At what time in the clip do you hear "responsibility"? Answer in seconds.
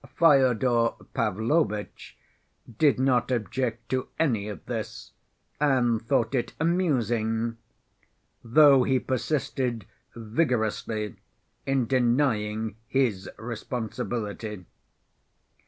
13.37-14.65